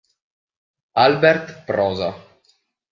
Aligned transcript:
Albert 1.05 1.53
Prosa 1.69 2.09